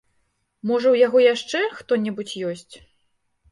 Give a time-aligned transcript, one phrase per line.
[0.69, 2.75] Можа, у яго яшчэ хто-небудзь ёсць?